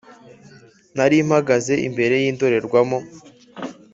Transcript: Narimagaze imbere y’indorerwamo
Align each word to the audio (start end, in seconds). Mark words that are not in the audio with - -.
Narimagaze 0.95 1.73
imbere 1.87 2.15
y’indorerwamo 2.23 2.97